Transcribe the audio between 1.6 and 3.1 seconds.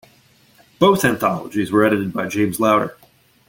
were edited by James Lowder.